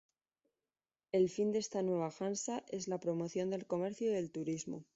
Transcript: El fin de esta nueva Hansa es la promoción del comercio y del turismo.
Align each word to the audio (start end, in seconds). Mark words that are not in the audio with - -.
El 1.11 1.29
fin 1.33 1.51
de 1.51 1.59
esta 1.59 1.83
nueva 1.83 2.11
Hansa 2.19 2.63
es 2.69 2.87
la 2.87 2.99
promoción 2.99 3.51
del 3.51 3.67
comercio 3.67 4.07
y 4.09 4.15
del 4.15 4.31
turismo. 4.31 4.83